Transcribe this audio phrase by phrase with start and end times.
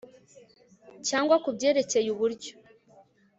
[1.07, 2.51] cyangwa kubyerekeye uburyo